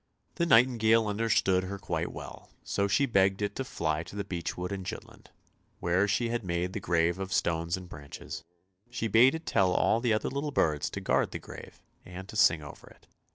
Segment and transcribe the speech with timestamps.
[0.37, 4.57] The nightingale understood her quite well, so she begged it to fly to the beech
[4.57, 5.29] wood in Jutland,
[5.79, 8.43] where she had made the grave of stones and branches;
[8.89, 12.35] she bade it tell all the other little birds to guard the grave and to
[12.35, 13.05] sing over it.